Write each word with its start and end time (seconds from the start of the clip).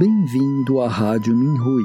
Bem-vindo 0.00 0.80
à 0.80 0.88
Rádio 0.88 1.36
Minhui. 1.36 1.84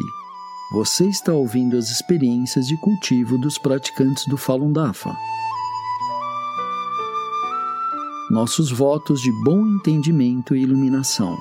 Você 0.72 1.06
está 1.10 1.34
ouvindo 1.34 1.78
as 1.78 1.90
experiências 1.90 2.66
de 2.66 2.78
cultivo 2.78 3.38
dos 3.38 3.58
praticantes 3.58 4.26
do 4.26 4.38
Falun 4.38 4.72
Dafa. 4.72 5.14
Nossos 8.32 8.72
votos 8.72 9.20
de 9.20 9.30
bom 9.44 9.68
entendimento 9.68 10.56
e 10.56 10.62
iluminação. 10.62 11.38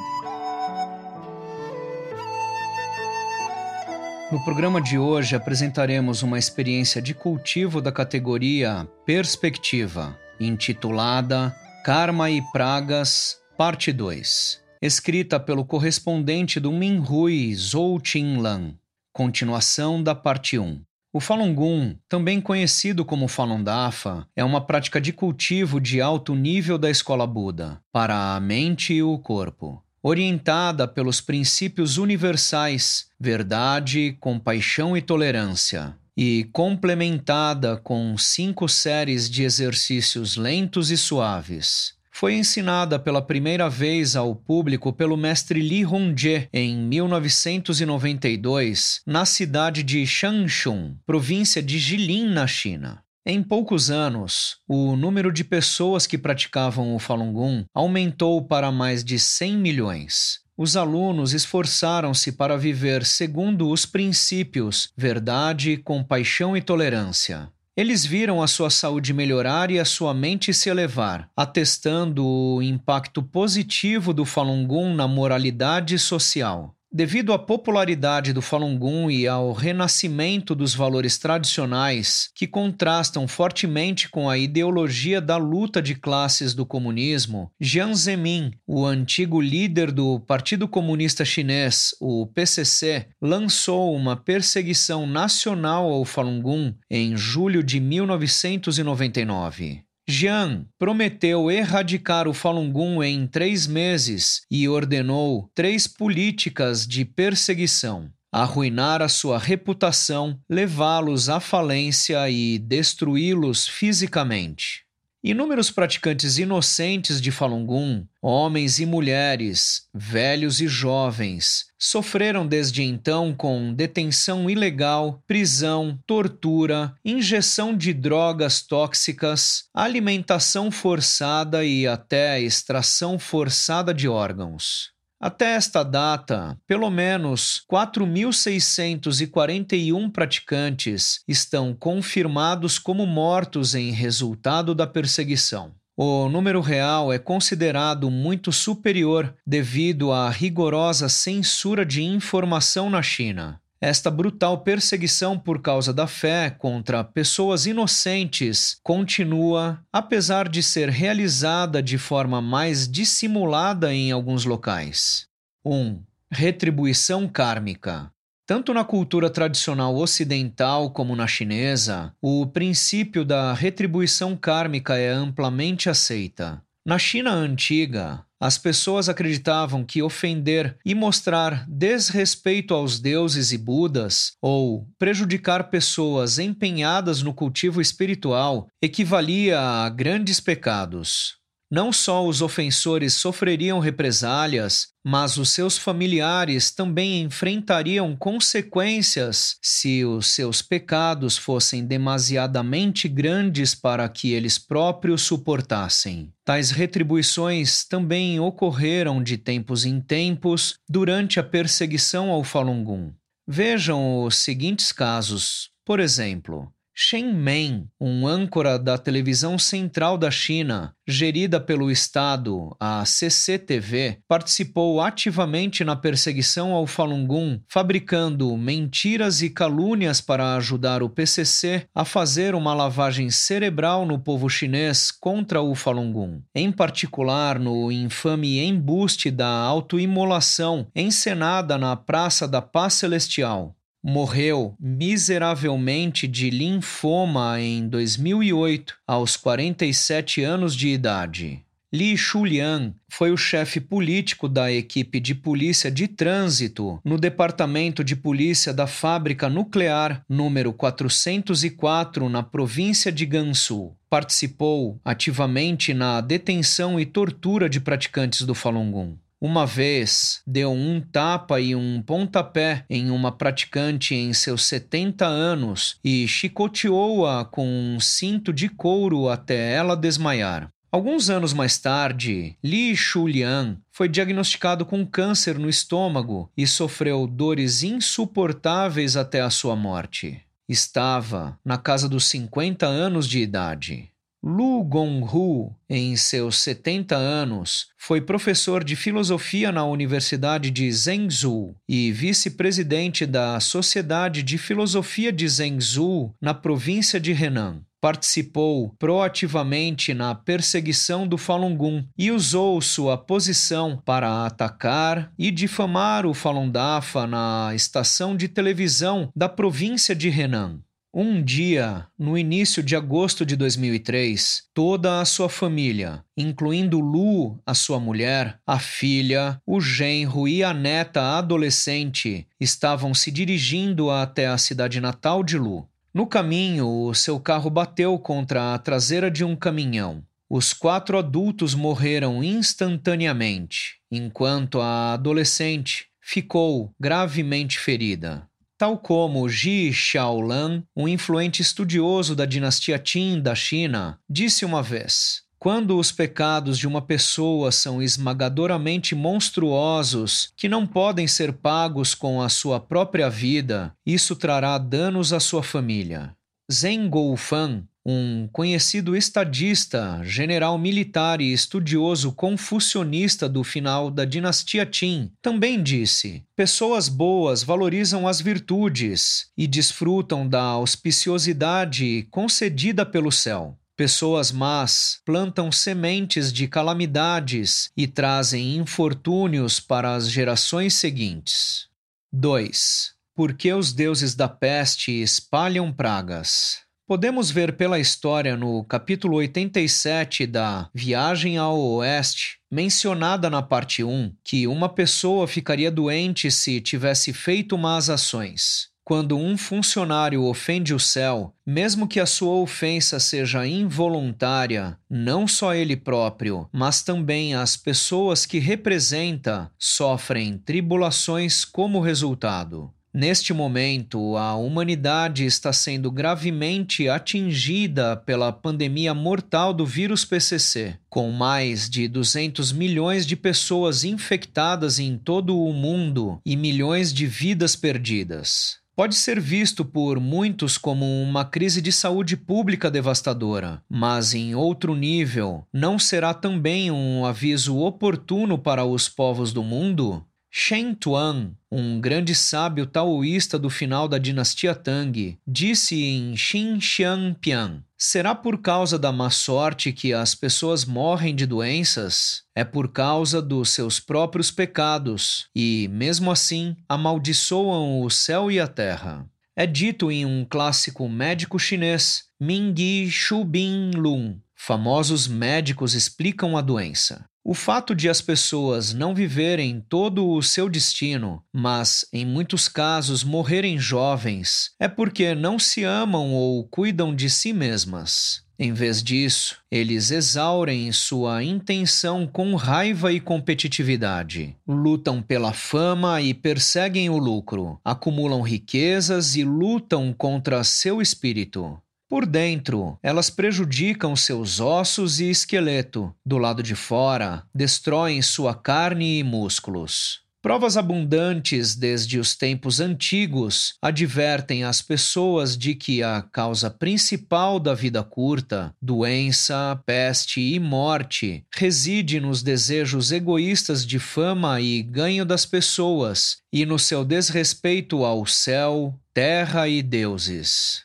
No 4.33 4.43
programa 4.43 4.81
de 4.81 4.99
hoje 4.99 5.37
apresentaremos 5.37 6.25
uma 6.25 6.41
experiência 6.41 7.01
de 7.01 7.15
cultivo 7.15 7.81
da 7.81 7.93
categoria 7.93 8.85
Perspectiva, 9.07 10.19
intitulada 10.41 11.55
Karma 11.85 12.33
e 12.33 12.43
Pragas, 12.51 13.37
Parte 13.57 13.93
2 13.93 14.64
escrita 14.87 15.41
pelo 15.41 15.65
correspondente 15.65 16.61
do 16.61 16.71
Minhui 16.71 17.55
Zhou 17.55 17.99
Lan, 18.39 18.75
continuação 19.15 20.03
da 20.03 20.15
parte 20.15 20.59
1. 20.59 20.83
O 21.11 21.21
Falun 21.21 21.55
Gong, 21.55 21.97
também 22.07 22.39
conhecido 22.39 23.03
como 23.03 23.27
Falun 23.27 23.63
Dafa, 23.63 24.27
é 24.37 24.45
uma 24.45 24.61
prática 24.61 25.01
de 25.01 25.11
cultivo 25.11 25.81
de 25.81 26.03
alto 26.03 26.35
nível 26.35 26.77
da 26.77 26.91
escola 26.91 27.27
Buda, 27.27 27.81
para 27.91 28.37
a 28.37 28.41
mente 28.41 28.93
e 28.93 29.03
o 29.03 29.17
corpo. 29.19 29.83
Orientada 30.03 30.87
pelos 30.87 31.19
princípios 31.19 31.97
universais, 31.97 33.07
verdade, 33.19 34.19
compaixão 34.21 34.95
e 34.95 35.01
tolerância, 35.01 35.97
e 36.15 36.47
complementada 36.53 37.79
com 37.79 38.19
cinco 38.19 38.69
séries 38.69 39.31
de 39.31 39.45
exercícios 39.45 40.37
lentos 40.37 40.91
e 40.91 40.99
suaves, 40.99 41.95
foi 42.15 42.35
ensinada 42.35 42.97
pela 42.97 43.21
primeira 43.21 43.69
vez 43.69 44.15
ao 44.15 44.37
público 44.37 44.93
pelo 44.93 45.17
mestre 45.17 45.61
Li 45.61 45.85
Hongzhe 45.85 46.49
em 46.53 46.77
1992, 46.77 49.01
na 49.05 49.25
cidade 49.25 49.83
de 49.83 50.07
Changchun, 50.07 50.95
província 51.05 51.61
de 51.61 51.77
Jilin, 51.77 52.29
na 52.29 52.47
China. 52.47 53.03
Em 53.27 53.43
poucos 53.43 53.91
anos, 53.91 54.59
o 54.69 54.95
número 54.95 55.33
de 55.33 55.43
pessoas 55.43 56.07
que 56.07 56.17
praticavam 56.17 56.95
o 56.95 57.01
Falun 57.01 57.33
Gong 57.33 57.65
aumentou 57.75 58.47
para 58.47 58.71
mais 58.71 59.03
de 59.03 59.19
100 59.19 59.57
milhões. 59.57 60.39
Os 60.57 60.77
alunos 60.77 61.33
esforçaram-se 61.33 62.31
para 62.31 62.57
viver 62.57 63.05
segundo 63.05 63.69
os 63.69 63.85
princípios 63.85 64.91
verdade, 64.97 65.79
compaixão 65.79 66.57
e 66.57 66.63
tolerância. 66.63 67.49
Eles 67.77 68.07
viram 68.07 68.41
a 68.41 68.47
sua 68.47 68.71
saúde 68.71 69.13
melhorar 69.13 69.69
e 69.71 69.81
a 69.81 69.85
sua 69.85 70.15
mente 70.15 70.55
se 70.55 70.71
elevar, 70.71 71.29
atestando 71.37 72.25
o 72.25 72.63
impacto 72.63 73.21
positivo 73.21 74.15
do 74.15 74.25
Falun 74.25 74.65
Gong 74.65 74.95
na 74.95 75.09
moralidade 75.09 75.99
social. 75.99 76.74
Devido 76.97 77.33
à 77.33 77.39
popularidade 77.41 78.33
do 78.33 78.41
Falun 78.41 78.79
Gong 78.79 79.13
e 79.13 79.27
ao 79.27 79.53
renascimento 79.53 80.55
dos 80.55 80.77
valores 80.77 81.19
tradicionais, 81.19 82.31
que 82.37 82.47
contrastam 82.47 83.27
fortemente 83.27 84.09
com 84.09 84.31
a 84.31 84.39
ideologia 84.39 85.21
da 85.21 85.37
luta 85.37 85.83
de 85.83 85.97
classes 85.97 86.55
do 86.55 86.65
comunismo, 86.65 87.51
Jiang 87.61 87.97
Zemin, 87.97 88.53
o 88.65 88.87
antigo 88.87 89.41
líder 89.41 89.91
do 89.91 90.21
Partido 90.21 90.69
Comunista 90.69 91.25
Chinês, 91.25 91.97
o 92.01 92.29
PCC, 92.29 93.09
lançou 93.21 93.93
uma 93.93 94.15
perseguição 94.15 95.05
nacional 95.05 95.91
ao 95.91 96.05
Falun 96.05 96.41
Gong 96.41 96.77
em 96.89 97.17
julho 97.17 97.65
de 97.65 97.81
1999. 97.81 99.83
Jian 100.07 100.67
prometeu 100.79 101.51
erradicar 101.51 102.29
o 102.29 102.35
Falun 102.35 102.71
Gong 102.71 103.03
em 103.05 103.27
três 103.27 103.67
meses 103.67 104.43
e 104.51 104.69
ordenou 104.69 105.51
três 105.55 105.87
políticas 105.87 106.87
de 106.87 107.05
perseguição: 107.05 108.11
arruinar 108.31 109.01
a 109.01 109.09
sua 109.09 109.39
reputação, 109.39 110.39
levá-los 110.49 111.29
à 111.31 111.41
falência 111.41 112.29
e 112.29 112.59
destruí-los 112.59 113.67
fisicamente. 113.67 114.84
Inúmeros 115.27 115.71
praticantes 115.71 116.37
inocentes 116.37 117.19
de 117.19 117.31
Falun 117.31 117.65
Gong, 117.65 118.07
homens 118.21 118.79
e 118.79 118.85
mulheres, 118.85 119.89
velhos 119.95 120.61
e 120.61 120.69
jovens, 120.69 121.65
sofreram 121.79 122.47
desde 122.47 122.83
então 122.83 123.35
com 123.35 123.73
detenção 123.73 124.51
ilegal, 124.51 125.23
prisão, 125.27 125.99
tortura, 126.07 126.95
injeção 127.03 127.75
de 127.75 127.95
drogas 127.95 128.61
tóxicas, 128.61 129.65
alimentação 129.73 130.71
forçada 130.71 131.65
e 131.65 131.87
até 131.87 132.39
extração 132.39 133.19
forçada 133.19 133.95
de 133.95 134.07
órgãos. 134.07 134.94
Até 135.25 135.55
esta 135.55 135.83
data, 135.83 136.55
pelo 136.67 136.91
menos 136.91 137.65
4.641 137.73 140.13
praticantes 140.13 141.21
estão 141.27 141.73
confirmados 141.73 142.79
como 142.79 143.07
mortos 143.07 143.75
em 143.75 143.91
resultado 143.91 144.75
da 144.75 144.87
perseguição. 144.87 145.73
O 145.97 146.29
número 146.29 146.61
real 146.61 147.11
é 147.11 147.19
considerado 147.19 148.11
muito 148.11 148.53
superior 148.53 149.35
devido 149.47 150.13
à 150.13 150.29
rigorosa 150.29 151.09
censura 151.09 151.87
de 151.87 152.03
informação 152.03 152.91
na 152.91 153.01
China. 153.01 153.59
Esta 153.81 154.11
brutal 154.11 154.59
perseguição 154.59 155.39
por 155.39 155.61
causa 155.61 155.93
da 155.93 156.07
fé 156.07 156.49
contra 156.51 157.05
pessoas 157.05 157.67
inocentes 157.67 158.79
continua, 158.83 159.83
apesar 159.93 160.49
de 160.49 160.63
ser 160.63 160.89
realizada 160.89 161.83
de 161.83 161.99
forma 161.99 162.41
mais 162.41 162.89
dissimulada 162.89 163.93
em 163.93 164.11
alguns 164.11 164.45
locais. 164.45 165.27
1. 165.65 165.75
Um, 165.75 166.03
retribuição 166.31 167.29
kármica. 167.29 168.11
Tanto 168.47 168.75
na 168.75 168.85
cultura 168.85 169.31
tradicional 169.31 169.97
ocidental 169.97 170.91
como 170.91 171.17
na 171.17 171.27
chinesa, 171.27 172.15
o 172.21 172.47
princípio 172.47 173.25
da 173.25 173.55
retribuição 173.55 174.37
kármica 174.37 174.99
é 174.99 175.11
amplamente 175.11 175.89
aceita. 175.89 176.63
Na 176.85 176.99
China 176.99 177.33
antiga, 177.33 178.23
as 178.45 178.59
pessoas 178.59 179.09
acreditavam 179.09 179.83
que 179.83 180.03
ofender 180.03 180.77
e 180.85 180.95
mostrar 180.95 181.65
desrespeito 181.67 182.75
aos 182.75 183.01
deuses 183.01 183.53
e 183.53 183.57
Budas, 183.57 184.33
ou 184.43 184.87
prejudicar 184.99 185.71
pessoas 185.71 186.39
empenhadas 186.39 187.23
no 187.23 187.33
cultivo 187.33 187.81
espiritual, 187.81 188.69
equivalia 188.83 189.59
a 189.59 189.89
grandes 189.89 190.41
pecados. 190.41 191.43
Não 191.75 191.93
só 191.93 192.25
os 192.25 192.41
ofensores 192.41 193.15
sofreriam 193.15 193.81
represálias, 193.81 194.91
mas 195.05 195.37
os 195.37 195.51
seus 195.51 195.77
familiares 195.77 196.71
também 196.71 197.23
enfrentariam 197.23 198.15
consequências 198.15 199.57
se 199.61 200.05
os 200.05 200.29
seus 200.29 200.63
pecados 200.63 201.37
fossem 201.37 201.85
demasiadamente 201.85 203.09
grandes 203.09 203.75
para 203.75 204.09
que 204.09 204.31
eles 204.31 204.57
próprios 204.57 205.23
suportassem. 205.23 206.33
Tais 206.45 206.71
retribuições 206.71 207.83
também 207.83 208.39
ocorreram 208.39 209.21
de 209.21 209.37
tempos 209.37 209.85
em 209.85 210.01
tempos 210.01 210.77
durante 210.89 211.41
a 211.41 211.43
perseguição 211.43 212.31
ao 212.31 212.45
Falun 212.45 212.85
Gong. 212.85 213.13
Vejam 213.49 214.23
os 214.23 214.37
seguintes 214.37 214.93
casos. 214.93 215.71
Por 215.85 215.99
exemplo, 215.99 216.73
Shen 216.97 217.33
Men, 217.33 217.89
um 218.01 218.25
âncora 218.25 218.79
da 218.79 218.97
televisão 218.97 219.59
central 219.59 220.17
da 220.17 220.31
China, 220.31 220.95
gerida 221.05 221.61
pelo 221.61 221.91
Estado, 221.91 222.75
a 222.79 223.05
CCTV, 223.05 224.19
participou 224.29 225.01
ativamente 225.01 225.83
na 225.83 225.97
perseguição 225.97 226.71
ao 226.71 226.87
Falun 226.87 227.27
Gong, 227.27 227.61
fabricando 227.69 228.57
mentiras 228.57 229.43
e 229.43 229.51
calúnias 229.51 230.21
para 230.21 230.55
ajudar 230.55 231.03
o 231.03 231.11
PCC 231.11 231.85
a 231.93 232.05
fazer 232.05 232.55
uma 232.55 232.73
lavagem 232.73 233.29
cerebral 233.29 234.07
no 234.07 234.17
povo 234.17 234.49
chinês 234.49 235.11
contra 235.11 235.61
o 235.61 235.75
Falun 235.75 236.13
Gong, 236.13 236.43
em 236.55 236.71
particular 236.71 237.59
no 237.59 237.91
infame 237.91 238.61
embuste 238.61 239.33
da 239.33 239.49
autoimolação 239.49 240.87
encenada 240.95 241.77
na 241.77 241.97
Praça 241.97 242.47
da 242.47 242.63
Paz 242.63 242.95
Celestial 242.95 243.75
morreu 244.05 244.75
miseravelmente 244.79 246.29
de 246.29 246.51
linfoma 246.51 247.59
em 247.59 247.89
2008, 247.89 248.97
aos 249.07 249.35
47 249.35 250.43
anos 250.43 250.77
de 250.77 250.89
idade. 250.89 251.65
Li 251.91 252.17
Shulian 252.19 252.93
foi 253.09 253.31
o 253.31 253.37
chefe 253.37 253.81
político 253.81 254.49
da 254.49 254.71
equipe 254.71 255.21
de 255.21 255.33
polícia 255.33 255.91
de 255.91 256.09
trânsito 256.09 257.01
no 257.05 257.17
Departamento 257.17 258.03
de 258.03 258.17
Polícia 258.17 258.75
da 258.75 258.87
Fábrica 258.87 259.49
Nuclear 259.49 260.23
número 260.29 260.73
404 260.73 262.29
na 262.29 262.43
província 262.43 263.13
de 263.13 263.25
Gansu. 263.25 263.93
Participou 264.11 265.01
ativamente 265.05 265.95
na 265.95 266.21
detenção 266.21 266.99
e 266.99 267.07
tortura 267.07 267.71
de 267.71 267.81
praticantes 267.81 268.43
do 268.43 268.57
Falun 268.57 268.91
Gong. 268.91 269.24
Uma 269.47 269.67
vez 269.67 270.41
deu 270.47 270.73
um 270.73 271.03
tapa 271.03 271.61
e 271.61 271.77
um 271.77 272.01
pontapé 272.01 272.87
em 272.89 273.11
uma 273.11 273.31
praticante 273.31 274.15
em 274.15 274.33
seus 274.33 274.65
70 274.65 275.27
anos 275.27 275.99
e 276.03 276.27
chicoteou-a 276.27 277.45
com 277.45 277.69
um 277.69 278.01
cinto 278.01 278.55
de 278.55 278.71
couro 278.71 279.29
até 279.29 279.75
ela 279.75 279.99
desmaiar. 279.99 280.71
Alguns 280.91 281.29
anos 281.29 281.53
mais 281.53 281.77
tarde, 281.77 282.57
Li 282.65 282.97
Shulian 282.97 283.77
foi 283.93 284.09
diagnosticado 284.09 284.87
com 284.87 285.05
câncer 285.05 285.59
no 285.59 285.69
estômago 285.69 286.51
e 286.57 286.67
sofreu 286.67 287.27
dores 287.27 287.83
insuportáveis 287.83 289.15
até 289.15 289.43
a 289.43 289.51
sua 289.51 289.77
morte. 289.77 290.41
Estava 290.67 291.59
na 291.63 291.77
casa 291.77 292.09
dos 292.09 292.25
50 292.31 292.87
anos 292.87 293.29
de 293.29 293.41
idade. 293.41 294.14
Lu 294.47 294.85
Gonghu, 294.85 295.75
em 295.89 296.15
seus 296.17 296.59
70 296.59 297.17
anos, 297.17 297.87
foi 297.97 298.21
professor 298.21 298.85
de 298.85 298.95
filosofia 298.95 299.73
na 299.73 299.87
Universidade 299.87 300.71
de 300.71 300.93
Zhengzhou 300.93 301.75
e 301.89 302.13
vice-presidente 302.13 303.25
da 303.25 303.59
Sociedade 303.59 304.43
de 304.43 304.59
Filosofia 304.59 305.33
de 305.33 305.49
Zhengzhou, 305.49 306.35
na 306.43 306.53
província 306.53 307.19
de 307.19 307.33
Henan. 307.33 307.81
Participou 308.03 308.95
proativamente 308.99 310.13
na 310.13 310.35
perseguição 310.35 311.27
do 311.27 311.39
Falun 311.39 311.75
Gong 311.75 312.07
e 312.19 312.31
usou 312.31 312.83
sua 312.83 313.17
posição 313.17 313.97
para 314.05 314.45
atacar 314.45 315.33
e 315.39 315.51
difamar 315.51 316.27
o 316.27 316.35
Falun 316.35 316.71
Dafa 316.71 317.27
na 317.27 317.73
estação 317.75 318.37
de 318.37 318.47
televisão 318.47 319.33
da 319.35 319.49
província 319.49 320.15
de 320.15 320.29
Henan. 320.29 320.83
Um 321.17 321.41
dia, 321.41 322.09
no 322.19 322.37
início 322.37 322.83
de 322.83 322.97
agosto 322.97 323.47
de 323.47 323.55
2003, 323.55 324.65
toda 324.75 325.21
a 325.21 325.25
sua 325.25 325.49
família, 325.49 326.25
incluindo 326.37 326.99
Lu, 326.99 327.57
a 327.65 327.73
sua 327.73 328.01
mulher, 328.01 328.59
a 328.67 328.81
filha, 328.81 329.63
o 329.65 329.81
genro 329.81 330.49
e 330.49 330.65
a 330.65 330.75
neta 330.75 331.39
adolescente, 331.39 332.49
estavam 332.59 333.15
se 333.15 333.31
dirigindo 333.31 334.11
até 334.11 334.49
a 334.49 334.59
cidade 334.59 335.01
natal 335.01 335.45
de 335.45 335.57
Lu. 335.57 335.89
No 336.13 336.27
caminho, 336.27 336.89
o 336.89 337.15
seu 337.15 337.39
carro 337.39 337.71
bateu 337.71 338.19
contra 338.19 338.75
a 338.75 338.79
traseira 338.81 339.31
de 339.31 339.45
um 339.45 339.55
caminhão. 339.55 340.21
Os 340.51 340.73
quatro 340.73 341.17
adultos 341.17 341.77
morreram 341.77 342.43
instantaneamente, 342.43 344.01
enquanto 344.11 344.81
a 344.81 345.13
adolescente 345.13 346.09
ficou 346.21 346.93
gravemente 346.99 347.79
ferida. 347.79 348.49
Tal 348.85 348.99
como 348.99 349.49
Ji 349.49 349.95
Xiaolan, 349.95 350.85
um 350.95 351.09
influente 351.09 351.63
estudioso 351.63 352.37
da 352.37 352.45
dinastia 352.45 352.99
Qin 352.99 353.41
da 353.41 353.55
China, 353.55 354.19
disse 354.29 354.63
uma 354.63 354.83
vez: 354.83 355.41
quando 355.59 355.99
os 355.99 356.13
pecados 356.13 356.77
de 356.77 356.87
uma 356.87 357.01
pessoa 357.01 357.73
são 357.73 358.03
esmagadoramente 358.03 359.15
monstruosos, 359.15 360.53
que 360.55 360.69
não 360.69 360.87
podem 360.87 361.27
ser 361.27 361.55
pagos 361.55 362.15
com 362.15 362.43
a 362.43 362.51
sua 362.51 362.79
própria 362.79 363.31
vida, 363.31 363.91
isso 364.05 364.37
trará 364.37 364.77
danos 364.77 365.33
à 365.33 365.41
sua 365.41 365.63
família. 365.63 366.37
Zheng 366.71 367.09
Goufan, 367.09 367.85
um 368.05 368.47
conhecido 368.53 369.17
estadista, 369.17 370.21
general 370.23 370.77
militar 370.77 371.41
e 371.41 371.53
estudioso 371.53 372.33
confucionista 372.33 373.49
do 373.49 373.65
final 373.65 374.11
da 374.11 374.25
dinastia 374.25 374.85
Qin, 374.85 375.31
também 375.41 375.83
disse: 375.83 376.45
pessoas 376.55 377.09
boas 377.09 377.63
valorizam 377.63 378.29
as 378.29 378.41
virtudes 378.41 379.49
e 379.57 379.67
desfrutam 379.67 380.47
da 380.47 380.63
auspiciosidade 380.63 382.27
concedida 382.31 383.07
pelo 383.07 383.33
céu. 383.33 383.79
Pessoas 383.97 384.51
más 384.51 385.21
plantam 385.25 385.71
sementes 385.71 386.53
de 386.53 386.67
calamidades 386.67 387.91
e 387.97 388.09
trazem 388.09 388.77
infortúnios 388.77 389.79
para 389.79 390.17
as 390.17 390.29
gerações 390.29 390.95
seguintes. 390.95 391.87
2. 392.33 393.15
Por 393.37 393.55
que 393.55 393.73
os 393.73 393.93
deuses 393.93 394.35
da 394.35 394.49
peste 394.49 395.13
espalham 395.23 395.93
pragas? 395.93 396.84
Podemos 397.07 397.51
ver 397.51 397.77
pela 397.77 397.99
história 397.99 398.57
no 398.57 398.83
capítulo 398.83 399.37
87 399.37 400.47
da 400.47 400.89
Viagem 400.95 401.59
ao 401.59 401.79
Oeste, 401.79 402.57
mencionada 402.71 403.51
na 403.51 403.61
parte 403.61 404.03
1, 404.03 404.33
que 404.43 404.67
uma 404.67 404.89
pessoa 404.89 405.47
ficaria 405.47 405.91
doente 405.91 406.51
se 406.51 406.81
tivesse 406.81 407.35
feito 407.35 407.77
más 407.77 408.09
ações. 408.09 408.89
Quando 409.05 409.37
um 409.37 409.55
funcionário 409.59 410.45
ofende 410.45 410.95
o 410.95 410.99
céu, 410.99 411.55
mesmo 411.67 412.09
que 412.09 412.19
a 412.19 412.25
sua 412.25 412.55
ofensa 412.55 413.21
seja 413.21 413.67
involuntária, 413.67 414.99
não 415.11 415.47
só 415.47 415.75
ele 415.75 415.95
próprio, 415.95 416.71
mas 416.73 417.03
também 417.03 417.55
as 417.55 417.77
pessoas 417.77 418.47
que 418.47 418.59
representa 418.59 419.71
sofrem 419.79 420.57
tribulações 420.57 421.67
como 421.67 422.01
resultado. 422.01 422.91
Neste 423.15 423.55
momento, 423.55 424.37
a 424.37 424.57
humanidade 424.57 425.47
está 425.47 425.73
sendo 425.73 426.11
gravemente 426.11 427.09
atingida 427.09 428.17
pela 428.17 428.53
pandemia 428.53 429.15
mortal 429.15 429.73
do 429.73 429.87
vírus 429.87 430.25
PCC, 430.25 430.99
com 431.09 431.31
mais 431.31 431.89
de 431.89 432.09
200 432.09 432.73
milhões 432.73 433.25
de 433.25 433.37
pessoas 433.37 434.03
infectadas 434.03 434.99
em 434.99 435.17
todo 435.17 435.57
o 435.57 435.73
mundo 435.73 436.41
e 436.45 436.57
milhões 436.57 437.15
de 437.15 437.25
vidas 437.25 437.77
perdidas. 437.77 438.79
Pode 438.97 439.15
ser 439.15 439.39
visto 439.39 439.85
por 439.85 440.19
muitos 440.19 440.77
como 440.77 441.05
uma 441.23 441.45
crise 441.45 441.81
de 441.81 441.93
saúde 441.93 442.37
pública 442.37 442.91
devastadora, 442.91 443.81
mas 443.89 444.35
em 444.35 444.57
outro 444.57 444.93
nível, 444.97 445.65
não 445.73 446.01
será 446.01 446.35
também 446.35 446.91
um 446.91 447.25
aviso 447.25 447.79
oportuno 447.79 448.59
para 448.59 448.85
os 448.85 449.09
povos 449.09 449.53
do 449.53 449.63
mundo? 449.63 450.25
Shen 450.57 450.95
Tuan, 450.95 451.51
um 451.69 452.01
grande 452.01 452.33
sábio 452.33 452.87
taoísta 452.87 453.59
do 453.59 453.69
final 453.69 454.07
da 454.07 454.19
dinastia 454.19 454.73
Tang, 454.73 455.37
disse 455.45 456.01
em 456.01 456.37
Xinxiangpian: 456.37 457.83
Será 457.99 458.37
por 458.37 458.59
causa 458.59 458.97
da 458.97 459.11
má 459.11 459.31
sorte 459.31 459.93
que 459.93 460.13
as 460.13 460.33
pessoas 460.33 460.85
morrem 460.85 461.35
de 461.35 461.45
doenças? 461.45 462.45
É 462.55 462.63
por 462.63 462.93
causa 462.93 463.43
dos 463.43 463.71
seus 463.71 463.99
próprios 463.99 464.53
pecados, 464.53 465.49
e, 465.53 465.89
mesmo 465.91 466.31
assim, 466.31 466.77
amaldiçoam 466.89 468.01
o 468.01 468.09
céu 468.09 468.49
e 468.49 468.61
a 468.61 468.69
terra. 468.69 469.29
É 469.57 469.67
dito 469.67 470.09
em 470.09 470.25
um 470.25 470.47
clássico 470.49 471.09
médico 471.09 471.59
chinês, 471.59 472.27
Mingyi 472.39 473.11
Shubin 473.11 473.91
Lun. 473.97 474.39
Famosos 474.67 475.29
médicos 475.29 475.93
explicam 475.93 476.57
a 476.57 476.63
doença. 476.63 477.27
O 477.45 477.53
fato 477.53 477.95
de 477.95 478.09
as 478.09 478.23
pessoas 478.23 478.95
não 478.95 479.15
viverem 479.15 479.79
todo 479.91 480.27
o 480.27 480.43
seu 480.43 480.71
destino, 480.71 481.43
mas, 481.53 482.07
em 482.11 482.25
muitos 482.25 482.67
casos, 482.67 483.23
morrerem 483.23 483.79
jovens, 483.79 484.71
é 484.81 484.89
porque 484.89 485.35
não 485.35 485.59
se 485.59 485.85
amam 485.85 486.33
ou 486.33 486.67
cuidam 486.67 487.15
de 487.15 487.29
si 487.29 487.53
mesmas. 487.53 488.43
Em 488.59 488.73
vez 488.73 489.03
disso, 489.03 489.59
eles 489.71 490.11
exaurem 490.11 490.91
sua 490.93 491.45
intenção 491.45 492.27
com 492.27 492.55
raiva 492.55 493.13
e 493.13 493.21
competitividade. 493.21 494.57
Lutam 494.67 495.21
pela 495.21 495.53
fama 495.53 496.23
e 496.23 496.33
perseguem 496.33 497.11
o 497.11 497.19
lucro, 497.19 497.79
acumulam 497.85 498.41
riquezas 498.41 499.37
e 499.37 499.45
lutam 499.45 500.11
contra 500.17 500.65
seu 500.65 501.03
espírito. 501.03 501.79
Por 502.15 502.27
dentro, 502.27 502.97
elas 503.03 503.29
prejudicam 503.29 504.15
seus 504.15 504.61
ossos 504.61 505.19
e 505.19 505.29
esqueleto. 505.29 506.15
Do 506.25 506.39
lado 506.39 506.63
de 506.63 506.77
fora, 506.77 507.43
destroem 507.53 508.23
sua 508.23 508.55
carne 508.55 509.19
e 509.19 509.25
músculos. 509.25 510.21
Provas 510.41 510.77
abundantes 510.77 511.75
desde 511.75 512.21
os 512.21 512.37
tempos 512.37 512.79
antigos 512.79 513.75
advertem 513.83 514.63
as 514.63 514.81
pessoas 514.81 515.59
de 515.59 515.75
que 515.75 516.05
a 516.05 516.23
causa 516.23 516.71
principal 516.71 517.59
da 517.59 517.75
vida 517.75 518.05
curta, 518.05 518.73
doença, 518.81 519.83
peste 519.85 520.41
e 520.41 520.61
morte, 520.61 521.45
reside 521.53 522.21
nos 522.21 522.45
desejos 522.45 523.11
egoístas 523.11 523.85
de 523.85 523.99
fama 523.99 524.61
e 524.61 524.85
ganho 524.85 525.25
das 525.25 525.45
pessoas 525.45 526.37
e 526.53 526.65
no 526.65 526.79
seu 526.79 527.05
desrespeito 527.05 528.05
ao 528.05 528.25
céu, 528.25 528.95
terra 529.13 529.67
e 529.67 529.83
deuses. 529.83 530.85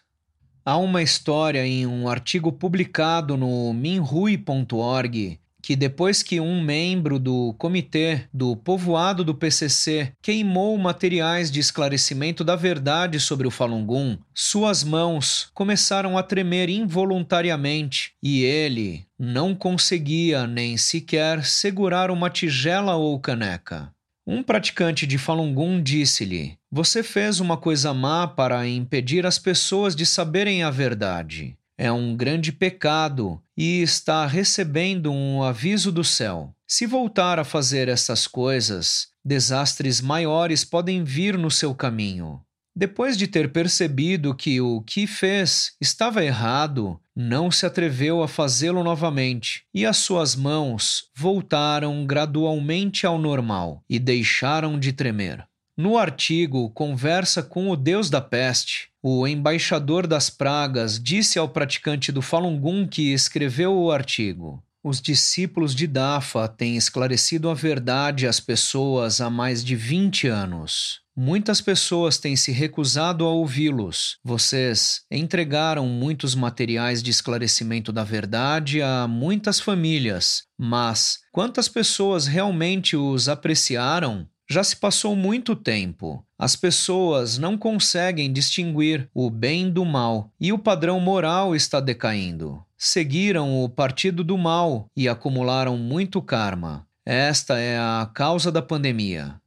Há 0.66 0.78
uma 0.78 1.01
história 1.01 1.66
em 1.66 1.86
um 1.86 2.08
artigo 2.08 2.51
publicado 2.51 3.36
no 3.38 3.74
minrui.org 3.74 5.39
que 5.62 5.75
depois 5.75 6.24
que 6.24 6.39
um 6.39 6.62
membro 6.63 7.20
do 7.20 7.54
comitê 7.58 8.22
do 8.34 8.56
povoado 8.56 9.24
do 9.24 9.36
PCC 9.36 10.13
queimou 10.22 10.78
materiais 10.78 11.51
de 11.51 11.60
esclarecimento 11.60 12.44
da 12.44 12.56
verdade 12.56 13.20
sobre 13.20 13.48
o 13.48 13.51
Falun 13.51 13.86
Gong, 13.86 14.20
suas 14.34 14.84
mãos 14.84 15.50
começaram 15.54 16.18
a 16.18 16.24
tremer 16.24 16.70
involuntariamente 16.70 18.13
e 18.24 18.44
ele 18.44 19.06
não 19.18 19.54
conseguia 19.54 20.48
nem 20.48 20.78
sequer 20.78 21.46
segurar 21.46 22.10
uma 22.10 22.30
tigela 22.30 22.96
ou 22.96 23.20
caneca. 23.20 23.92
Um 24.25 24.44
praticante 24.44 25.06
de 25.06 25.18
Falun 25.18 25.54
Gong 25.54 25.82
disse-lhe: 25.82 26.59
Você 26.71 27.01
fez 27.01 27.39
uma 27.39 27.57
coisa 27.57 27.95
má 27.95 28.27
para 28.27 28.67
impedir 28.67 29.25
as 29.25 29.39
pessoas 29.39 29.95
de 29.95 30.05
saberem 30.05 30.61
a 30.61 30.69
verdade. 30.69 31.57
É 31.75 31.91
um 31.91 32.15
grande 32.15 32.51
pecado 32.51 33.41
e 33.57 33.81
está 33.81 34.27
recebendo 34.27 35.11
um 35.11 35.41
aviso 35.41 35.91
do 35.91 36.03
céu. 36.03 36.53
Se 36.67 36.85
voltar 36.85 37.39
a 37.39 37.43
fazer 37.43 37.88
essas 37.88 38.27
coisas, 38.27 39.07
desastres 39.25 39.99
maiores 39.99 40.63
podem 40.63 41.03
vir 41.03 41.38
no 41.39 41.49
seu 41.49 41.73
caminho. 41.73 42.39
Depois 42.75 43.17
de 43.17 43.27
ter 43.27 43.51
percebido 43.51 44.35
que 44.35 44.61
o 44.61 44.81
que 44.81 45.07
fez 45.07 45.73
estava 45.81 46.23
errado, 46.23 46.99
não 47.15 47.49
se 47.49 47.65
atreveu 47.65 48.21
a 48.21 48.27
fazê-lo 48.27 48.83
novamente, 48.83 49.63
e 49.73 49.88
as 49.88 49.97
suas 49.97 50.35
mãos 50.35 51.09
voltaram 51.15 52.05
gradualmente 52.05 53.07
ao 53.07 53.17
normal 53.17 53.83
e 53.89 53.97
deixaram 53.97 54.79
de 54.79 54.93
tremer. 54.93 55.49
No 55.81 55.98
artigo 55.98 56.69
Conversa 56.71 57.41
com 57.41 57.69
o 57.69 57.75
Deus 57.77 58.09
da 58.09 58.19
Peste, 58.19 58.89
o 59.01 59.25
embaixador 59.25 60.05
das 60.05 60.29
pragas 60.29 61.01
disse 61.01 61.39
ao 61.39 61.48
praticante 61.48 62.12
do 62.12 62.21
Falun 62.21 62.59
Gong 62.59 62.86
que 62.86 63.13
escreveu 63.13 63.74
o 63.74 63.89
artigo: 63.89 64.62
Os 64.83 65.00
discípulos 65.00 65.74
de 65.74 65.88
Dafa 65.88 66.50
têm 66.50 66.75
esclarecido 66.75 67.50
a 67.50 67.53
verdade 67.53 68.27
às 68.27 68.41
pessoas 68.41 69.21
há 69.21 69.29
mais 69.29 69.63
de 69.63 69.74
20 69.74 70.27
anos. 70.27 71.00
Muitas 71.15 71.62
pessoas 71.62 72.17
têm 72.17 72.36
se 72.36 72.51
recusado 72.51 73.24
a 73.24 73.29
ouvi-los. 73.29 74.17
Vocês 74.21 75.03
entregaram 75.09 75.88
muitos 75.88 76.36
materiais 76.36 77.01
de 77.01 77.09
esclarecimento 77.09 77.93
da 77.93 78.03
verdade 78.03 78.81
a 78.81 79.07
muitas 79.07 79.62
famílias, 79.62 80.43
mas 80.57 81.19
quantas 81.31 81.69
pessoas 81.69 82.27
realmente 82.27 82.98
os 82.98 83.29
apreciaram? 83.29 84.27
Já 84.51 84.63
se 84.63 84.75
passou 84.75 85.15
muito 85.15 85.56
tempo. 85.56 86.25
As 86.36 86.56
pessoas 86.56 87.38
não 87.38 87.56
conseguem 87.56 88.34
distinguir 88.34 89.08
o 89.13 89.29
bem 89.29 89.70
do 89.70 89.86
mal 89.86 90.32
e 90.39 90.51
o 90.51 90.58
padrão 90.58 91.00
moral 91.00 91.56
está 91.56 91.79
decaindo. 91.79 92.63
Seguiram 92.75 93.63
o 93.63 93.70
partido 93.70 94.24
do 94.24 94.38
mal 94.39 94.88
e 94.98 95.08
acumularam 95.08 95.77
muito 95.77 96.20
karma. 96.20 96.88
Esta 97.06 97.60
é 97.60 97.77
a 97.77 98.10
causa 98.12 98.51
da 98.51 98.62
pandemia. 98.62 99.39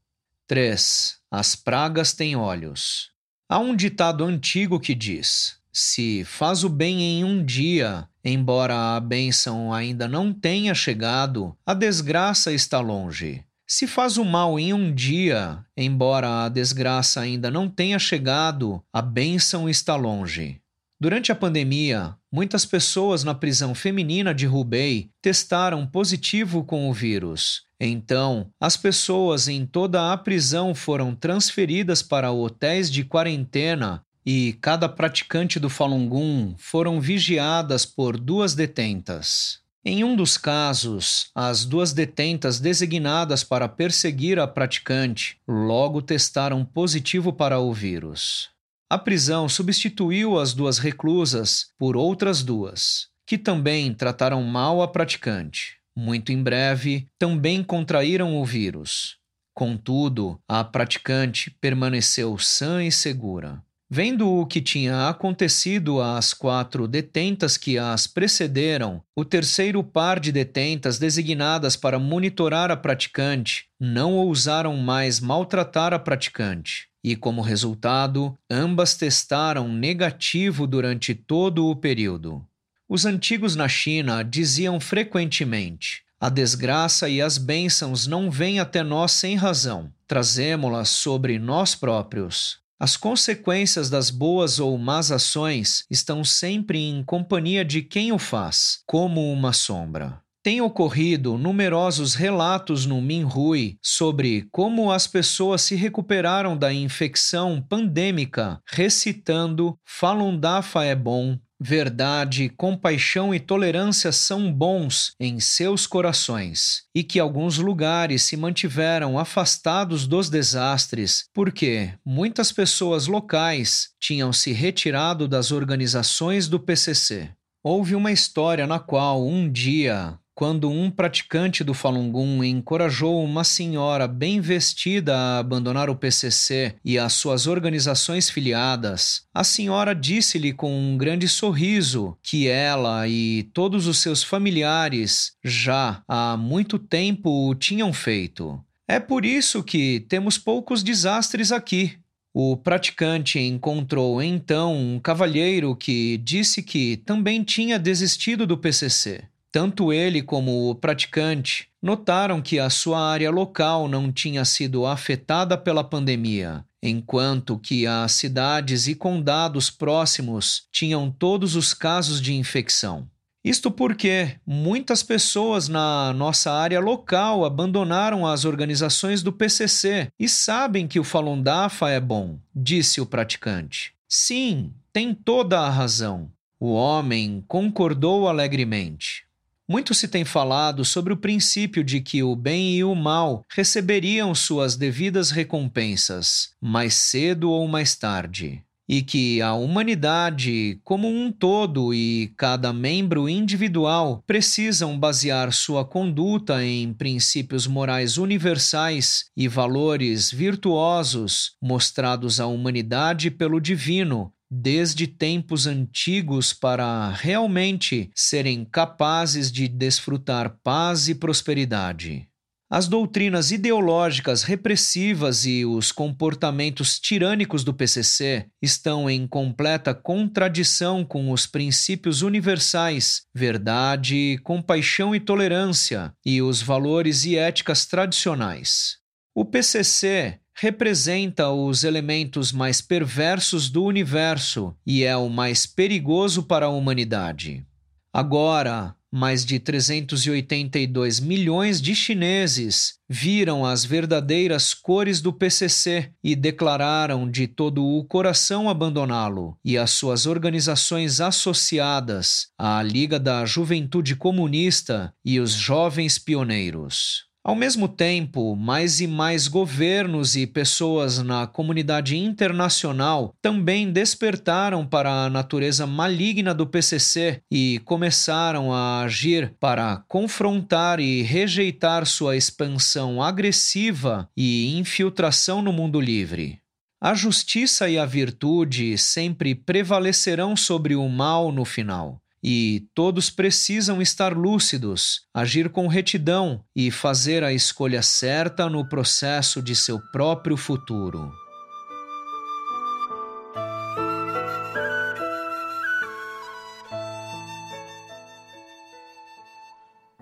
3. 0.47 1.17
As 1.29 1.57
pragas 1.57 2.13
têm 2.13 2.37
olhos. 2.37 3.11
Há 3.49 3.59
um 3.59 3.75
ditado 3.75 4.25
antigo 4.25 4.79
que 4.79 4.95
diz: 4.95 5.57
se 5.73 6.23
faz 6.25 6.63
o 6.63 6.69
bem 6.69 7.03
em 7.03 7.25
um 7.25 7.45
dia, 7.45 8.07
embora 8.25 8.95
a 8.95 9.01
bênção 9.01 9.73
ainda 9.73 10.07
não 10.07 10.33
tenha 10.33 10.75
chegado, 10.75 11.57
a 11.67 11.75
desgraça 11.75 12.53
está 12.53 12.79
longe. 12.79 13.45
Se 13.75 13.87
faz 13.87 14.19
o 14.19 14.25
mal 14.25 14.61
em 14.61 14.75
um 14.75 14.95
dia, 14.95 15.65
embora 15.75 16.45
a 16.45 16.49
desgraça 16.51 17.23
ainda 17.23 17.51
não 17.51 17.71
tenha 17.71 17.99
chegado, 17.99 18.83
a 18.93 19.01
bênção 19.01 19.67
está 19.67 19.97
longe. 19.97 20.61
Durante 21.01 21.33
a 21.33 21.35
pandemia, 21.35 22.15
muitas 22.31 22.67
pessoas 22.67 23.25
na 23.25 23.35
prisão 23.35 23.75
feminina 23.75 24.35
de 24.35 24.47
Hubei 24.47 25.09
testaram 25.23 25.87
positivo 25.87 26.63
com 26.63 26.91
o 26.91 26.93
vírus. 26.93 27.63
Então, 27.81 28.51
as 28.61 28.77
pessoas 28.77 29.49
em 29.49 29.65
toda 29.65 30.13
a 30.13 30.19
prisão 30.19 30.75
foram 30.75 31.15
transferidas 31.15 32.03
para 32.03 32.31
hotéis 32.31 32.91
de 32.91 33.05
quarentena 33.05 34.05
e 34.25 34.53
cada 34.61 34.87
praticante 34.87 35.59
do 35.59 35.71
Falun 35.71 36.07
Gong 36.11 36.55
foram 36.59 37.01
vigiadas 37.01 37.87
por 37.87 38.19
duas 38.21 38.55
detentas. 38.55 39.62
Em 39.85 40.05
um 40.05 40.15
dos 40.15 40.39
casos, 40.39 41.31
as 41.35 41.65
duas 41.65 41.93
detentas 41.93 42.61
designadas 42.61 43.43
para 43.43 43.69
perseguir 43.69 44.39
a 44.39 44.47
praticante 44.47 45.41
logo 45.47 46.01
testaram 46.01 46.65
positivo 46.65 47.33
para 47.33 47.59
o 47.59 47.73
vírus. 47.73 48.49
A 48.89 48.97
prisão 48.97 49.49
substituiu 49.49 50.39
as 50.39 50.55
duas 50.55 50.79
reclusas 50.79 51.67
por 51.77 51.97
outras 51.97 52.45
duas, 52.45 53.09
que 53.27 53.37
também 53.37 53.93
trataram 53.93 54.41
mal 54.45 54.83
a 54.83 54.87
praticante. 54.87 55.79
Muito 55.97 56.31
em 56.31 56.41
breve, 56.41 57.09
também 57.19 57.65
contraíram 57.65 58.37
o 58.37 58.45
vírus. 58.45 59.17
Contudo, 59.53 60.39
a 60.49 60.63
praticante 60.63 61.51
permaneceu 61.61 62.39
sã 62.39 62.85
e 62.85 62.93
segura. 62.93 63.61
Vendo 63.95 64.27
o 64.27 64.47
que 64.47 64.63
tinha 64.63 65.11
acontecido 65.11 66.01
às 66.01 66.33
quatro 66.33 66.89
detentas 66.89 67.59
que 67.59 67.77
as 67.77 68.07
precederam, 68.07 69.03
o 69.15 69.23
terceiro 69.23 69.85
par 69.85 70.19
de 70.19 70.33
detentas 70.33 70.99
designadas 70.99 71.77
para 71.77 71.99
monitorar 71.99 72.71
a 72.71 72.77
praticante 72.79 73.67
não 73.79 74.15
ousaram 74.15 74.79
mais 74.79 75.21
maltratar 75.21 75.93
a 75.93 75.99
praticante, 75.99 76.89
e 77.05 77.15
como 77.15 77.43
resultado, 77.43 78.35
ambas 78.51 78.95
testaram 78.95 79.69
negativo 79.69 80.67
durante 80.67 81.15
todo 81.15 81.67
o 81.67 81.77
período. 81.77 82.43
Os 82.89 83.05
antigos 83.05 83.55
na 83.55 83.69
China 83.69 84.23
diziam 84.23 84.81
frequentemente: 84.81 86.03
a 86.19 86.31
desgraça 86.31 87.11
e 87.11 87.21
as 87.21 87.37
bênçãos 87.37 88.07
não 88.07 88.31
vêm 88.31 88.59
até 88.59 88.83
nós 88.83 89.13
sem 89.13 89.37
razão, 89.37 89.93
trazemo-las 90.07 90.89
sobre 90.89 91.39
nós 91.39 91.75
próprios. 91.75 92.62
As 92.83 92.97
consequências 92.97 93.89
das 93.89 94.11
boas 94.11 94.59
ou 94.59 94.77
más 94.77 95.13
ações 95.13 95.85
estão 95.89 96.25
sempre 96.25 96.81
em 96.81 97.05
companhia 97.05 97.65
de 97.65 97.81
quem 97.81 98.11
o 98.11 98.19
faz, 98.19 98.81
como 98.85 99.33
uma 99.33 99.53
sombra. 99.53 100.21
Tem 100.43 100.61
ocorrido 100.61 101.39
numerosos 101.39 102.17
relatos 102.17 102.85
no 102.85 103.01
Minhui 103.01 103.79
sobre 103.81 104.49
como 104.51 104.91
as 104.91 105.07
pessoas 105.07 105.63
se 105.63 105.77
recuperaram 105.77 106.57
da 106.57 106.73
infecção 106.73 107.63
pandêmica 107.63 108.61
recitando 108.67 109.79
Falun 109.85 110.37
Dafa 110.37 110.83
é 110.83 110.97
bom, 110.97 111.39
verdade, 111.63 112.49
compaixão 112.49 113.35
e 113.35 113.39
tolerância 113.39 114.11
são 114.11 114.53
bons 114.53 115.15
em 115.21 115.39
seus 115.39 115.87
corações, 115.87 116.83
e 116.95 117.05
que 117.05 117.21
alguns 117.21 117.59
lugares 117.59 118.23
se 118.23 118.37
mantiveram 118.37 119.19
afastados 119.19 120.07
dos 120.07 120.29
desastres, 120.29 121.27
porque 121.33 121.93
muitas 122.05 122.51
pessoas 122.51 123.07
locais 123.07 123.91
tinham 124.01 124.33
se 124.33 124.53
retirado 124.53 125.29
das 125.29 125.53
organizações 125.53 126.49
do 126.49 126.59
PCC. 126.59 127.31
Houve 127.65 127.95
uma 127.95 128.11
história 128.11 128.67
na 128.67 128.81
qual, 128.81 129.25
um 129.25 129.51
dia, 129.51 130.19
quando 130.35 130.71
um 130.71 130.91
praticante 130.91 131.63
do 131.63 131.75
Falun 131.75 132.11
Gong 132.11 132.47
encorajou 132.47 133.23
uma 133.23 133.45
senhora 133.45 134.09
bem 134.09 134.41
vestida 134.41 135.17
a 135.17 135.39
abandonar 135.39 135.91
o 135.91 135.97
PCC 135.97 136.75
e 136.85 136.99
as 136.99 137.13
suas 137.13 137.47
organizações 137.47 138.31
filiadas, 138.31 139.27
a 139.35 139.45
senhora 139.45 139.95
disse-lhe 139.95 140.53
com 140.53 140.73
um 140.73 140.97
grande 140.97 141.29
sorriso 141.29 142.17
que 142.23 142.49
ela 142.49 143.07
e 143.07 143.45
todos 143.53 143.87
os 143.87 143.99
seus 143.99 144.23
familiares 144.23 145.33
já 145.45 146.03
há 146.09 146.37
muito 146.37 146.79
tempo 146.79 147.49
o 147.49 147.55
tinham 147.55 147.93
feito. 147.93 148.59
É 148.89 148.99
por 148.99 149.25
isso 149.25 149.63
que 149.63 150.01
temos 150.09 150.39
poucos 150.39 150.83
desastres 150.83 151.53
aqui. 151.53 151.99
O 152.35 152.57
praticante 152.57 153.39
encontrou 153.39 154.23
então 154.23 154.75
um 154.75 154.99
cavalheiro 154.99 155.77
que 155.77 156.17
disse 156.17 156.63
que 156.63 156.97
também 156.97 157.45
tinha 157.45 157.79
desistido 157.79 158.47
do 158.47 158.57
PCC. 158.57 159.25
Tanto 159.53 159.93
ele 159.93 160.23
como 160.23 160.71
o 160.71 160.75
praticante 160.75 161.69
notaram 161.83 162.41
que 162.41 162.59
a 162.59 162.71
sua 162.71 162.99
área 163.07 163.31
local 163.31 163.87
não 163.87 164.11
tinha 164.11 164.47
sido 164.47 164.87
afetada 164.87 165.59
pela 165.59 165.85
pandemia, 165.85 166.65
enquanto 166.83 167.59
que 167.59 167.87
as 167.87 168.13
cidades 168.13 168.89
e 168.89 168.95
condados 168.95 169.71
próximos 169.71 170.67
tinham 170.73 171.11
todos 171.11 171.55
os 171.55 171.75
casos 171.75 172.23
de 172.23 172.33
infecção. 172.33 173.07
Isto 173.45 173.71
porque 173.71 174.37
muitas 174.47 175.03
pessoas 175.03 175.69
na 175.69 176.15
nossa 176.15 176.51
área 176.51 176.81
local 176.81 177.45
abandonaram 177.45 178.27
as 178.27 178.47
organizações 178.47 179.23
do 179.23 179.33
PCC 179.33 180.09
e 180.19 180.29
sabem 180.29 180.89
que 180.89 180.99
o 180.99 181.05
Falun 181.05 181.43
Dafa 181.43 181.91
é 181.91 182.01
bom, 182.01 182.39
disse 182.55 183.01
o 183.01 183.07
praticante. 183.07 183.93
Sim, 184.09 184.73
tem 184.93 185.13
toda 185.13 185.61
a 185.61 185.69
razão. 185.69 186.31
O 186.59 186.73
homem 186.73 187.45
concordou 187.49 188.29
alegremente. 188.29 189.27
Muito 189.73 189.95
se 189.95 190.07
tem 190.07 190.23
falado 190.23 190.85
sobre 190.85 191.15
o 191.15 191.17
princípio 191.17 191.83
de 191.83 191.99
que 192.03 192.23
o 192.23 192.37
bem 192.37 192.77
e 192.77 192.85
o 192.85 192.95
mal 192.95 193.43
receberiam 193.49 194.35
suas 194.35 194.77
devidas 194.77 195.31
recompensas, 195.31 196.51
mais 196.61 196.93
cedo 196.93 197.51
ou 197.51 197.67
mais 197.67 197.97
tarde, 197.97 198.63
e 198.87 199.01
que 199.01 199.41
a 199.41 199.55
humanidade, 199.55 200.79
como 200.85 201.09
um 201.09 201.33
todo 201.33 201.95
e 201.95 202.35
cada 202.37 202.71
membro 202.71 203.31
individual, 203.31 204.23
precisam 204.27 204.99
basear 204.99 205.51
sua 205.55 205.87
conduta 205.87 206.63
em 206.63 206.93
princípios 206.93 207.67
morais 207.67 208.19
universais 208.19 209.31
e 209.35 209.49
valores 209.49 210.31
virtuosos 210.31 211.57
mostrados 211.63 212.41
à 212.41 212.47
humanidade 212.47 213.31
pelo 213.31 213.59
divino, 213.59 214.31
desde 214.55 215.07
tempos 215.07 215.67
antigos 215.67 216.53
para 216.53 217.09
realmente 217.09 218.11
serem 218.15 218.67
capazes 218.67 219.51
de 219.51 219.67
desfrutar 219.67 220.59
paz 220.63 221.09
e 221.09 221.15
prosperidade. 221.15 222.29
As 222.71 222.87
doutrinas 222.87 223.51
ideológicas 223.51 224.43
repressivas 224.43 225.47
e 225.47 225.65
os 225.65 225.91
comportamentos 225.91 226.99
tirânicos 226.99 227.65
do 227.65 227.73
PCC 227.73 228.47
estão 228.61 229.09
em 229.09 229.27
completa 229.27 229.95
contradição 229.95 231.05
com 231.05 231.31
os 231.31 231.47
princípios 231.47 232.21
universais, 232.21 233.23
verdade, 233.35 234.39
compaixão 234.43 235.15
e 235.15 235.21
tolerância, 235.21 236.15
e 236.25 236.43
os 236.43 236.63
valores 236.63 237.25
e 237.25 237.37
éticas 237.37 237.87
tradicionais. 237.87 238.99
O 239.35 239.47
PCC 239.47 240.41
representa 240.63 241.51
os 241.51 241.83
elementos 241.83 242.53
mais 242.53 242.81
perversos 242.81 243.69
do 243.69 243.83
universo 243.83 244.73
e 244.87 245.03
é 245.03 245.17
o 245.17 245.29
mais 245.29 245.67
perigoso 245.67 246.45
para 246.45 246.67
a 246.67 246.69
humanidade. 246.69 247.67
Agora, 248.13 248.95
mais 249.11 249.45
de 249.45 249.59
382 249.59 251.19
milhões 251.19 251.83
de 251.83 251.97
chineses 251.97 252.95
viram 253.09 253.67
as 253.67 253.85
verdadeiras 253.85 254.73
cores 254.73 255.21
do 255.21 255.33
PCC 255.33 256.13
e 256.23 256.37
declararam 256.37 257.29
de 257.29 257.49
todo 257.49 257.85
o 257.85 258.05
coração 258.05 258.71
abandoná-lo, 258.71 259.59
e 259.65 259.77
as 259.77 259.91
suas 259.91 260.27
organizações 260.27 261.21
associadas, 261.21 262.47
a 262.57 262.81
Liga 262.85 263.19
da 263.19 263.45
Juventude 263.45 264.15
Comunista 264.15 265.13
e 265.25 265.41
os 265.41 265.51
Jovens 265.51 266.21
Pioneiros. 266.21 267.32
Ao 267.45 267.57
mesmo 267.57 267.89
tempo, 267.89 268.55
mais 268.55 269.01
e 269.01 269.07
mais 269.09 269.49
governos 269.49 270.37
e 270.37 270.47
pessoas 270.47 271.19
na 271.19 271.45
comunidade 271.45 272.17
internacional 272.17 273.35
também 273.43 273.91
despertaram 273.91 274.87
para 274.87 275.25
a 275.25 275.29
natureza 275.29 275.85
maligna 275.85 276.55
do 276.55 276.69
PCC 276.69 277.43
e 277.51 277.81
começaram 277.85 278.73
a 278.73 279.03
agir 279.03 279.53
para 279.59 280.05
confrontar 280.07 281.01
e 281.01 281.23
rejeitar 281.23 282.07
sua 282.07 282.37
expansão 282.37 283.21
agressiva 283.21 284.29
e 284.37 284.79
infiltração 284.79 285.61
no 285.61 285.73
mundo 285.73 286.01
livre. 286.01 286.61
A 287.03 287.13
justiça 287.13 287.91
e 287.91 287.99
a 287.99 288.07
virtude 288.07 288.97
sempre 288.97 289.53
prevalecerão 289.53 290.55
sobre 290.55 290.95
o 290.95 291.09
mal 291.09 291.51
no 291.51 291.65
final 291.65 292.22
e 292.43 292.89
todos 292.95 293.31
precisam 293.31 294.03
estar 294.03 294.37
lúcidos, 294.37 295.23
agir 295.33 295.69
com 295.69 295.87
retidão 295.87 296.65
e 296.75 296.91
fazer 296.91 297.45
a 297.45 297.53
escolha 297.53 298.03
certa 298.03 298.69
no 298.69 298.89
processo 298.89 299.63
de 299.63 299.77
seu 299.77 300.01
próprio 300.11 300.57
futuro. 300.57 301.31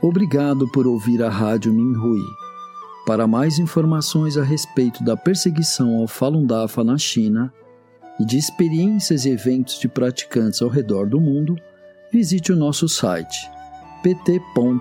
Obrigado 0.02 0.66
por 0.72 0.86
ouvir 0.86 1.22
a 1.22 1.28
Rádio 1.28 1.72
Minhui. 1.72 2.24
Para 3.06 3.26
mais 3.26 3.58
informações 3.58 4.36
a 4.36 4.42
respeito 4.42 5.04
da 5.04 5.16
perseguição 5.16 5.96
ao 5.96 6.06
Falun 6.06 6.46
Dafa 6.46 6.82
na 6.82 6.96
China 6.96 7.52
e 8.18 8.24
de 8.24 8.38
experiências 8.38 9.24
e 9.24 9.30
eventos 9.30 9.78
de 9.78 9.88
praticantes 9.88 10.62
ao 10.62 10.68
redor 10.68 11.06
do 11.06 11.20
mundo, 11.20 11.56
visite 12.12 12.52
o 12.52 12.56
nosso 12.56 12.88
site 12.88 13.48
pt.minrui.org. 14.02 14.80